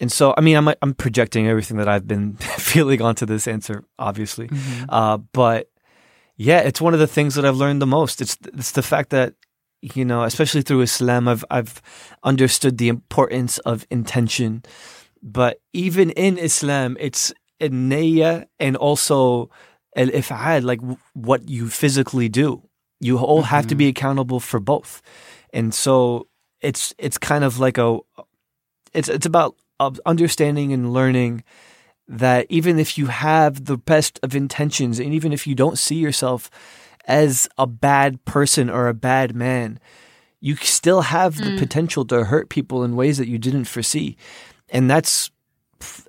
[0.00, 3.84] And so, I mean, I'm I'm projecting everything that I've been feeling onto this answer,
[3.98, 4.84] obviously, mm-hmm.
[4.88, 5.68] uh, but
[6.36, 8.20] yeah, it's one of the things that I've learned the most.
[8.20, 9.34] It's it's the fact that
[9.80, 11.82] you know, especially through Islam, I've I've
[12.22, 14.62] understood the importance of intention.
[15.22, 19.50] But even in Islam, it's niyya and also
[19.94, 20.80] al if'al, like
[21.14, 22.68] what you physically do.
[23.00, 23.46] You all mm-hmm.
[23.46, 23.90] have to be mm-hmm.
[23.90, 25.02] accountable for both.
[25.52, 26.26] And so
[26.62, 27.98] it's it's kind of like a
[28.94, 29.56] it's it's about
[30.06, 31.42] understanding and learning
[32.08, 35.96] that even if you have the best of intentions and even if you don't see
[35.96, 36.50] yourself
[37.06, 39.78] as a bad person or a bad man
[40.40, 41.44] you still have mm.
[41.44, 44.16] the potential to hurt people in ways that you didn't foresee
[44.68, 45.30] and that's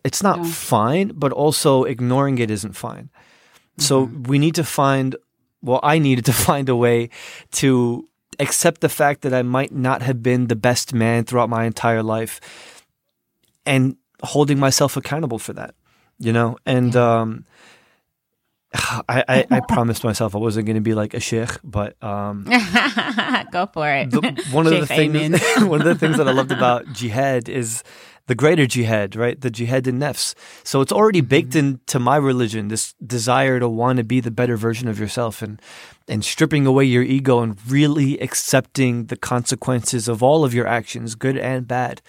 [0.04, 0.46] it's not yeah.
[0.46, 3.82] fine but also ignoring it isn't fine mm-hmm.
[3.82, 5.16] so we need to find
[5.62, 7.10] well i needed to find a way
[7.52, 8.08] to
[8.40, 12.04] accept the fact that I might not have been the best man throughout my entire
[12.04, 12.86] life
[13.66, 15.76] and holding myself accountable for that,
[16.20, 16.58] you know?
[16.66, 17.46] And, um,
[18.76, 22.44] I, I, I, promised myself I wasn't going to be like a sheikh, but um,
[23.52, 24.10] go for it.
[24.10, 27.84] The, one of the things, one of the things that I loved about jihad is
[28.28, 29.40] the greater jihad, right?
[29.40, 30.34] The jihad in nafs.
[30.64, 31.28] So it's already mm-hmm.
[31.28, 35.42] baked into my religion, this desire to want to be the better version of yourself
[35.42, 35.62] and,
[36.08, 41.16] and stripping away your ego and really accepting the consequences of all of your actions,
[41.16, 42.02] good and bad.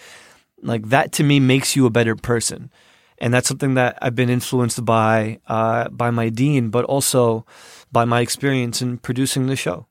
[0.61, 2.71] Like that to me makes you a better person.
[3.17, 7.45] And that's something that I've been influenced by, uh, by my deen, but also
[7.91, 9.87] by my experience in producing the show.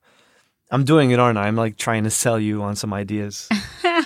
[0.75, 1.47] I'm doing it, aren't I?
[1.47, 3.49] I'm like trying to sell you on some ideas.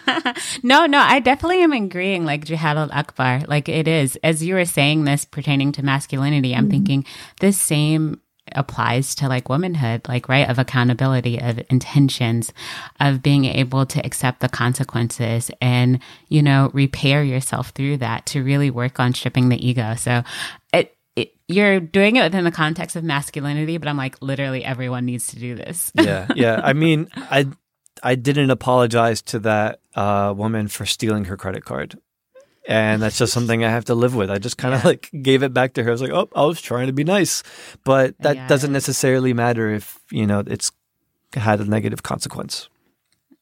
[0.62, 2.26] no, no, I definitely am agreeing.
[2.26, 4.18] Like Jihad al Akbar, like it is.
[4.22, 6.70] As you were saying this pertaining to masculinity, I'm mm-hmm.
[6.70, 7.04] thinking
[7.40, 8.20] this same
[8.52, 12.52] applies to like womanhood, like, right, of accountability, of intentions,
[13.00, 18.42] of being able to accept the consequences and, you know, repair yourself through that to
[18.42, 19.94] really work on stripping the ego.
[19.96, 20.22] So
[21.18, 25.28] it, you're doing it within the context of masculinity, but I'm like, literally everyone needs
[25.28, 25.90] to do this.
[26.00, 26.28] yeah.
[26.34, 26.60] Yeah.
[26.62, 27.46] I mean, I,
[28.02, 31.98] I didn't apologize to that uh, woman for stealing her credit card.
[32.66, 34.30] And that's just something I have to live with.
[34.30, 34.88] I just kind of yeah.
[34.88, 35.88] like gave it back to her.
[35.88, 37.42] I was like, oh, I was trying to be nice.
[37.82, 38.48] But that yes.
[38.48, 40.70] doesn't necessarily matter if, you know, it's
[41.32, 42.68] had a negative consequence.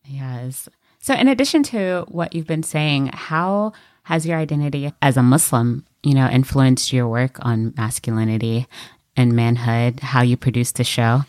[0.04, 0.68] Yes.
[1.00, 3.72] So, in addition to what you've been saying, how
[4.04, 8.68] has your identity as a Muslim you know, influenced your work on masculinity
[9.16, 11.22] and manhood, how you produced the show?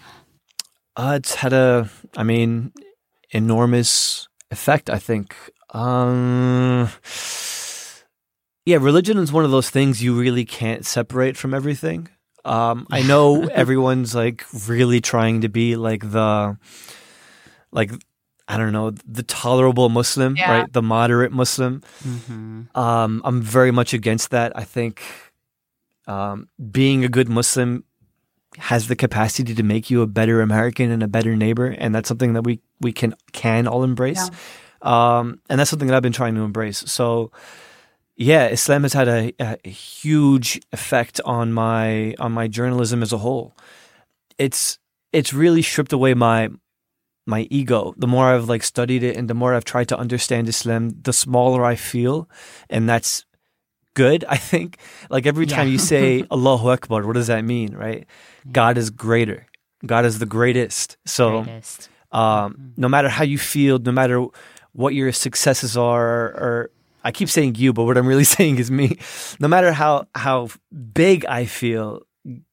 [0.95, 2.71] Uh, it's had a, I mean,
[3.31, 5.35] enormous effect, I think.
[5.73, 6.89] Um,
[8.67, 12.09] yeah, religion is one of those things you really can't separate from everything.
[12.45, 16.55] Um, I know everyone's like really trying to be like the,
[17.71, 17.91] like
[18.47, 20.59] I don't know, the tolerable Muslim, yeah.
[20.59, 20.73] right?
[20.73, 21.81] The moderate Muslim.
[22.03, 22.77] Mm-hmm.
[22.77, 24.53] Um, I'm very much against that.
[24.55, 25.01] I think
[26.07, 27.83] um, being a good Muslim
[28.57, 32.07] has the capacity to make you a better American and a better neighbor, and that's
[32.07, 34.29] something that we we can can all embrace.
[34.29, 34.37] Yeah.
[34.81, 36.79] Um, and that's something that I've been trying to embrace.
[36.87, 37.31] So,
[38.15, 43.17] yeah, Islam has had a, a huge effect on my on my journalism as a
[43.17, 43.55] whole.
[44.37, 44.79] It's
[45.11, 46.49] it's really stripped away my
[47.27, 47.93] my ego.
[47.97, 51.13] The more I've like studied it and the more I've tried to understand Islam, the
[51.13, 52.29] smaller I feel.
[52.69, 53.25] And that's
[53.93, 54.77] good, I think.
[55.09, 55.73] Like every time yeah.
[55.73, 58.05] you say Allahu Akbar, what does that mean, right?
[58.51, 59.45] God is greater.
[59.85, 60.97] God is the greatest.
[61.05, 61.89] So, Greatest.
[62.11, 64.25] um, no matter how you feel, no matter
[64.71, 66.71] what your successes are, or, or
[67.03, 68.97] I keep saying you, but what I'm really saying is me.
[69.39, 70.49] No matter how how
[70.93, 72.01] big I feel,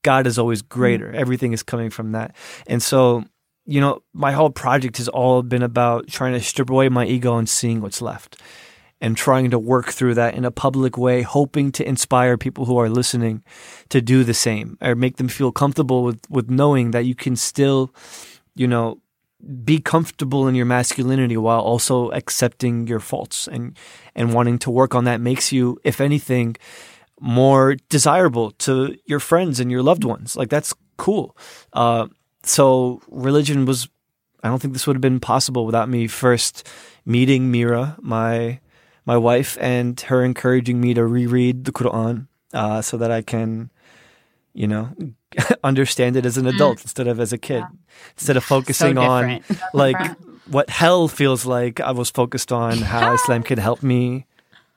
[0.03, 1.13] God is always greater.
[1.13, 2.35] Everything is coming from that,
[2.67, 3.25] and so
[3.67, 7.37] you know, my whole project has all been about trying to strip away my ego
[7.37, 8.41] and seeing what's left.
[9.01, 12.79] And trying to work through that in a public way, hoping to inspire people who
[12.79, 13.43] are listening
[13.91, 17.37] to do the same or make them feel comfortable with, with knowing that you can
[17.37, 17.93] still,
[18.55, 19.03] you know,
[19.65, 23.77] be comfortable in your masculinity while also accepting your faults and
[24.15, 26.57] and wanting to work on that makes you if anything
[27.21, 31.37] more desirable to your friends and your loved ones like that's cool
[31.75, 32.07] uh,
[32.45, 33.89] so religion was
[34.43, 36.67] i don't think this would have been possible without me first
[37.05, 38.61] meeting mira my
[39.07, 43.71] my wife and her encouraging me to reread the quran uh, so that i can
[44.53, 44.91] you know
[45.65, 47.65] understand it as an adult instead of as a kid.
[48.17, 49.61] Instead of focusing on different.
[49.75, 50.17] like
[50.47, 54.27] what hell feels like i was focused on how islam could help me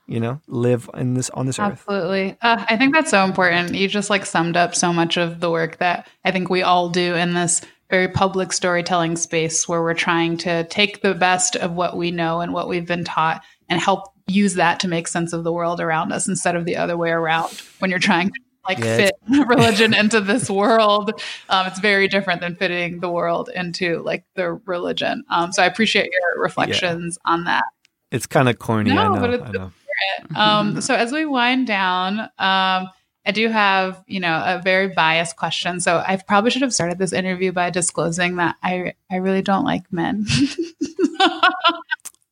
[0.07, 1.83] you know live in this on this earth.
[1.87, 2.37] Absolutely.
[2.41, 3.75] Uh, I think that's so important.
[3.75, 6.89] You just like summed up so much of the work that I think we all
[6.89, 11.73] do in this very public storytelling space where we're trying to take the best of
[11.73, 15.31] what we know and what we've been taught and help use that to make sense
[15.31, 17.49] of the world around us instead of the other way around
[17.79, 19.15] when you're trying to like Yeah, fit
[19.47, 21.21] religion into this world.
[21.47, 25.23] Um, it's very different than fitting the world into like the religion.
[25.29, 27.63] Um, so i appreciate your reflections on that.
[28.11, 29.71] It's kind of corny i know but it's i know
[30.35, 32.89] um, so as we wind down, um,
[33.27, 35.81] I do have, you know, a very biased question.
[35.81, 39.65] So I probably should have started this interview by disclosing that I I really don't
[39.65, 40.25] like men.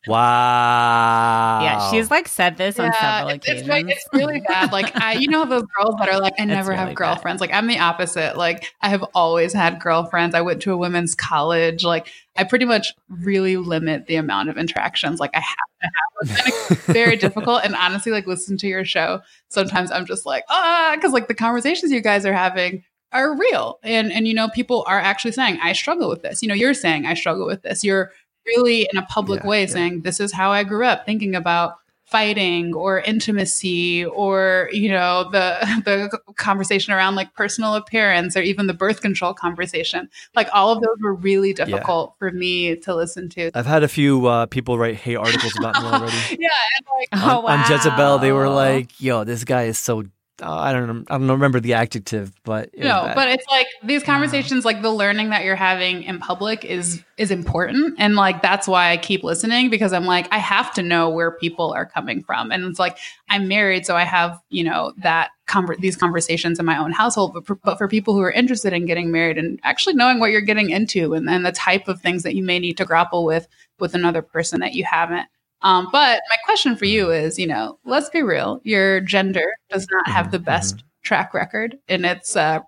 [0.08, 3.70] wow Yeah, she's like said this on several it's, it's, occasions.
[3.70, 4.72] like, it's really bad.
[4.72, 6.96] Like I, you know, those girls that are like, I never really have bad.
[6.96, 7.42] girlfriends.
[7.42, 8.38] Like I'm the opposite.
[8.38, 10.36] Like I have always had girlfriends.
[10.36, 11.84] I went to a women's college.
[11.84, 15.20] Like I pretty much really limit the amount of interactions.
[15.20, 16.72] Like I have to have.
[16.72, 17.62] It's very difficult.
[17.64, 19.22] And honestly, like listen to your show.
[19.50, 23.80] Sometimes I'm just like, ah, because like the conversations you guys are having are real,
[23.84, 26.42] and and you know, people are actually saying, I struggle with this.
[26.42, 27.84] You know, you're saying I struggle with this.
[27.84, 28.12] You're
[28.46, 29.68] really in a public Yeah, way yeah.
[29.68, 31.76] saying this is how I grew up, thinking about
[32.06, 38.68] fighting or intimacy or you know the the conversation around like personal appearance or even
[38.68, 43.28] the birth control conversation like all of those were really difficult for me to listen
[43.28, 46.86] to i've had a few uh, people write hate articles about me already yeah and
[47.00, 50.04] like oh, on, on Jezebel, they were like, "Yo, this guy is so."
[50.42, 51.10] Uh, I don't.
[51.10, 55.30] I don't remember the adjective, but no but it's like these conversations like the learning
[55.30, 57.96] that you're having in public is is important.
[58.00, 61.32] And like that's why i keep listening because i'm like i have to know where
[61.32, 62.52] people are coming from.
[62.52, 62.98] And it's like
[63.30, 67.34] i'm married so i have you know that conver- these conversations in my own household
[67.34, 70.32] but for, but for people who are interested in getting married and actually knowing what
[70.32, 73.24] you're getting into and, and the type of things that you may need to grapple
[73.24, 73.48] with
[73.80, 75.28] with another person that you haven't
[75.66, 78.62] um, but my question for you is, you know, let's be real.
[78.64, 82.60] Your gender does not have the best track record in its uh,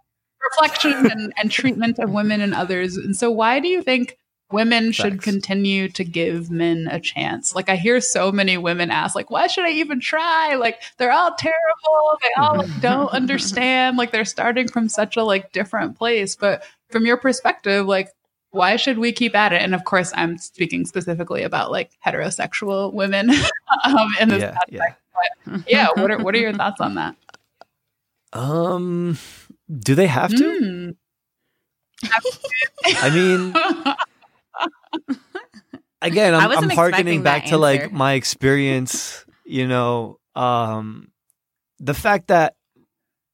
[0.50, 2.98] reflection and, and treatment of women and others.
[2.98, 4.18] And so, why do you think
[4.52, 7.54] women should continue to give men a chance?
[7.54, 10.56] Like, I hear so many women ask, like, why should I even try?
[10.56, 12.18] Like, they're all terrible.
[12.24, 13.98] They all like, don't understand.
[13.98, 16.36] Like, they're starting from such a like different place.
[16.36, 18.10] But from your perspective, like,
[18.52, 19.62] why should we keep at it?
[19.62, 23.30] And of course, I'm speaking specifically about like heterosexual women
[23.84, 24.72] um, in this yeah, aspect.
[24.72, 24.94] yeah.
[25.46, 27.16] But yeah, what are what are your thoughts on that?
[28.34, 29.18] Um,
[29.80, 30.36] do they have to?
[30.44, 30.96] Mm.
[33.02, 33.54] I mean,
[36.02, 39.26] again, I I'm, wasn't I'm harkening back that to like my experience.
[39.46, 41.12] You know, um,
[41.80, 42.56] the fact that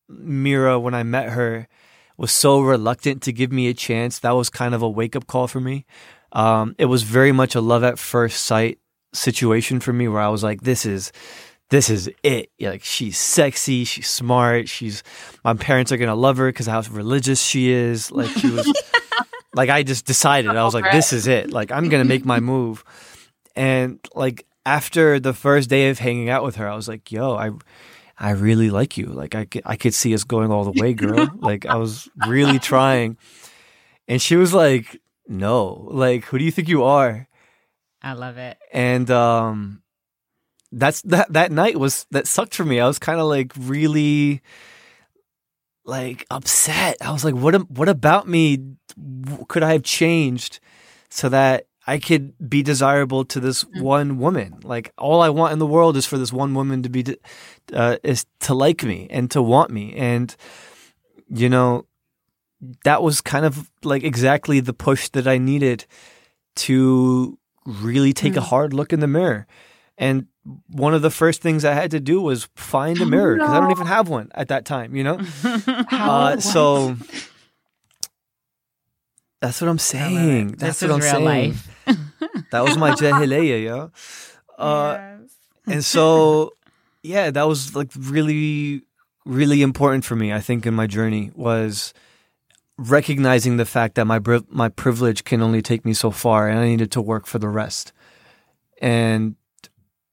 [0.08, 1.68] Mira, when I met her,
[2.24, 4.20] was so reluctant to give me a chance.
[4.20, 5.86] That was kind of a wake up call for me.
[6.32, 8.80] Um, it was very much a love at first sight
[9.14, 11.12] situation for me, where I was like, "This is."
[11.70, 12.52] This is it.
[12.60, 14.70] Yeah, Like she's sexy, she's smart.
[14.70, 15.02] She's
[15.44, 18.12] my parents are gonna love her because how religious she is.
[18.12, 18.72] Like she was,
[19.56, 20.52] like I just decided.
[20.52, 21.52] I was like, this is it.
[21.52, 22.84] Like I'm gonna make my move.
[23.56, 27.36] And like after the first day of hanging out with her, I was like, yo,
[27.36, 27.50] I
[28.18, 29.08] I really like you.
[29.08, 31.30] Like I could, I could see us going all the way, girl.
[31.40, 33.18] like I was really trying.
[34.08, 35.88] And she was like, no.
[35.92, 37.28] Like who do you think you are?
[38.02, 38.58] I love it.
[38.72, 39.82] And um
[40.72, 42.80] that's that that night was that sucked for me.
[42.80, 44.42] I was kind of like really
[45.86, 46.98] like upset.
[47.02, 48.76] I was like, what am- what about me
[49.48, 50.60] could I have changed
[51.10, 54.60] so that I could be desirable to this one woman?
[54.64, 57.18] Like all I want in the world is for this one woman to be de-
[57.74, 60.36] uh, is to like me and to want me and
[61.30, 61.86] you know
[62.84, 65.86] that was kind of like exactly the push that I needed
[66.56, 69.48] to really take a hard look in the mirror.
[69.98, 70.28] And
[70.68, 73.60] one of the first things I had to do was find a mirror because I
[73.60, 75.20] don't even have one at that time, you know?
[75.92, 76.96] uh, so
[79.42, 80.54] that's what I'm saying.
[80.54, 81.26] That's what I'm saying.
[81.26, 81.73] life.
[82.52, 83.92] That was my jahiliya, yo.
[84.58, 85.18] Uh,
[85.68, 86.52] and so,
[87.02, 88.84] yeah, that was like really,
[89.26, 90.32] really important for me.
[90.32, 91.94] I think in my journey was
[92.78, 96.60] recognizing the fact that my bri- my privilege can only take me so far, and
[96.60, 97.92] I needed to work for the rest.
[98.82, 99.36] And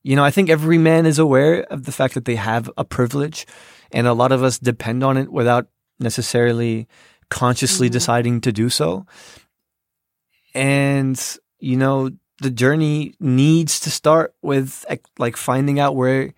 [0.02, 2.84] you know, I think every man is aware of the fact that they have a
[2.84, 3.46] privilege,
[3.92, 5.68] and a lot of us depend on it without
[5.98, 6.88] necessarily
[7.28, 9.06] consciously deciding to do so.
[10.54, 11.20] And
[11.60, 14.84] you know, the journey needs to start with
[15.18, 16.32] like finding out where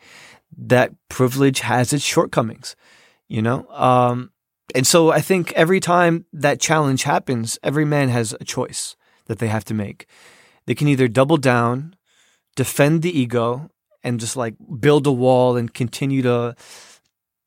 [0.56, 2.76] that privilege has its shortcomings,
[3.28, 3.66] you know?
[3.68, 4.30] Um,
[4.74, 8.96] and so I think every time that challenge happens, every man has a choice
[9.26, 10.06] that they have to make.
[10.66, 11.96] They can either double down,
[12.56, 13.70] defend the ego,
[14.02, 16.56] and just like build a wall and continue to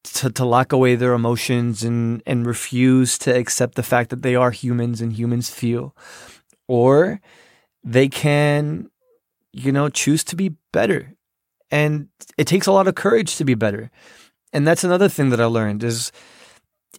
[0.03, 4.35] to, to lock away their emotions and and refuse to accept the fact that they
[4.35, 5.95] are humans and humans feel,
[6.67, 7.19] or
[7.85, 8.89] they can,
[9.53, 11.13] you know, choose to be better.
[11.71, 13.91] And it takes a lot of courage to be better.
[14.51, 16.11] And that's another thing that I learned is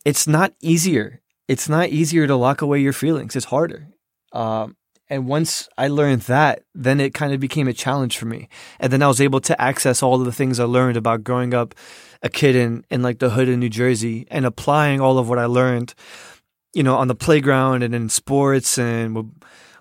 [0.05, 1.21] it's not easier.
[1.49, 3.35] It's not easier to lock away your feelings.
[3.35, 3.89] It's harder.
[4.33, 4.77] Um,
[5.09, 8.49] and once I learned that, then it kind of became a challenge for me.
[8.81, 11.55] And then I was able to access all of the things I learned about growing
[11.55, 11.75] up
[12.23, 15.39] a kid in, in like the hood in New Jersey and applying all of what
[15.39, 15.95] I learned,
[16.75, 19.33] you know, on the playground and in sports and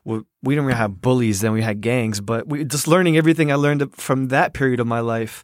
[0.06, 3.56] we, didn't really have bullies then we had gangs but we just learning everything i
[3.56, 5.44] learned from that period of my life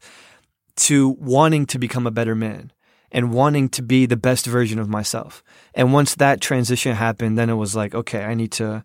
[0.76, 2.72] to wanting to become a better man
[3.12, 5.44] and wanting to be the best version of myself.
[5.74, 8.84] And once that transition happened then it was like okay i need to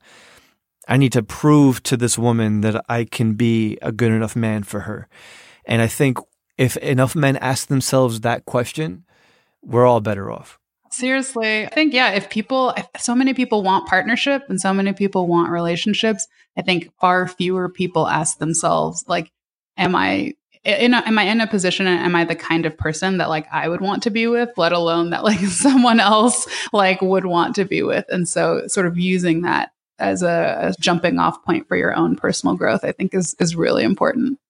[0.89, 4.63] i need to prove to this woman that i can be a good enough man
[4.63, 5.09] for her.
[5.65, 6.19] And i think
[6.59, 9.05] if enough men ask themselves that question
[9.63, 10.59] we're all better off
[10.97, 14.95] Seriously, I think, yeah, if people, if so many people want partnership and so many
[14.95, 16.27] people want relationships,
[16.57, 19.31] I think far fewer people ask themselves, like,
[19.77, 20.33] am I,
[20.65, 23.29] in a, am I in a position and am I the kind of person that
[23.29, 27.27] like I would want to be with, let alone that like someone else like would
[27.27, 28.07] want to be with?
[28.09, 32.17] And so sort of using that as a, a jumping off point for your own
[32.17, 34.41] personal growth, I think is, is really important.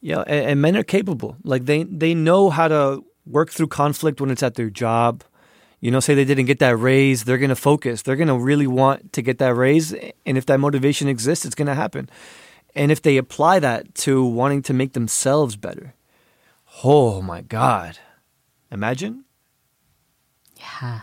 [0.00, 0.24] Yeah.
[0.26, 1.36] And, and men are capable.
[1.44, 5.22] Like they, they know how to work through conflict when it's at their job
[5.84, 8.00] you know, say they didn't get that raise, they're going to focus.
[8.00, 9.92] They're going to really want to get that raise.
[10.24, 12.08] And if that motivation exists, it's going to happen.
[12.74, 15.92] And if they apply that to wanting to make themselves better,
[16.84, 17.98] oh my God.
[18.70, 19.26] Imagine?
[20.56, 21.02] Yeah.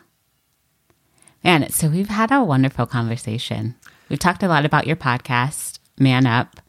[1.44, 3.76] Man, so we've had a wonderful conversation.
[4.10, 6.60] We've talked a lot about your podcast, Man Up.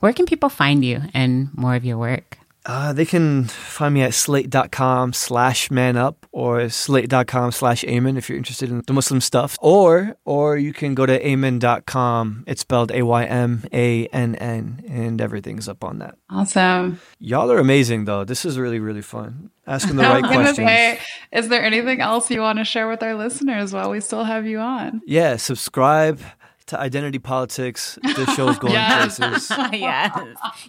[0.00, 2.36] Where can people find you and more of your work?
[2.64, 8.28] Uh, they can find me at slate.com slash man up or slate.com slash aymann if
[8.28, 9.56] you're interested in the Muslim stuff.
[9.60, 12.44] Or or you can go to aymann.com.
[12.46, 16.16] It's spelled A Y M A N N and everything's up on that.
[16.30, 17.00] Awesome.
[17.18, 18.24] Y'all are amazing though.
[18.24, 19.50] This is really, really fun.
[19.66, 20.56] Asking the right questions.
[20.56, 20.98] Say,
[21.32, 24.46] is there anything else you want to share with our listeners while we still have
[24.46, 25.02] you on?
[25.06, 26.20] Yeah, subscribe
[26.66, 27.98] to Identity Politics.
[28.02, 29.18] This show's going Yes.
[29.18, 29.50] places.
[29.72, 30.18] yes.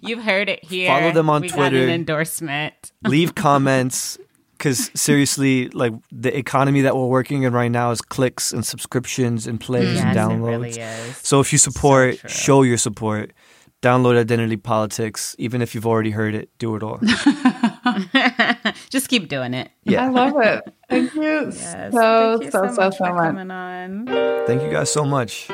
[0.01, 0.87] You've heard it here.
[0.87, 1.77] Follow them on we Twitter.
[1.77, 2.91] Got an endorsement.
[3.07, 4.17] Leave comments.
[4.57, 9.45] Because seriously, like the economy that we're working in right now is clicks and subscriptions
[9.45, 10.47] and plays Yes, and it downloads.
[10.47, 11.17] really is.
[11.17, 12.29] So if you support, true.
[12.29, 13.33] show your support.
[13.81, 15.35] Download Identity Politics.
[15.37, 16.99] Even if you've already heard it, do it all.
[18.89, 19.69] Just keep doing it.
[19.83, 20.05] Yeah.
[20.05, 20.63] I love it.
[20.89, 21.91] Thank you Yes.
[21.91, 23.25] so, Thank you so, so, much so for much.
[23.35, 24.05] coming on.
[24.47, 25.49] Thank you guys so much.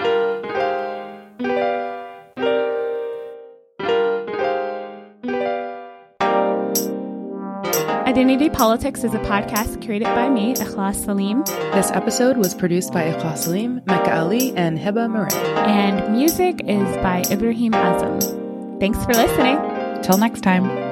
[8.07, 13.03] Identity Politics is a podcast created by me, Ikhlas Saleem, This episode was produced by
[13.03, 15.29] Ikhlas Saleem, Makkah Ali, and Heba Murray.
[15.33, 18.79] and music is by Ibrahim Azam.
[18.81, 19.57] Thanks for listening.
[20.01, 20.88] Till next time.